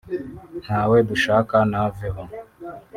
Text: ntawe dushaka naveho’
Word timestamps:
ntawe 0.65 0.97
dushaka 1.09 1.55
naveho’ 1.71 2.23